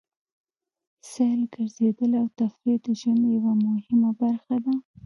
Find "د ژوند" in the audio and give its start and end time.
2.85-3.23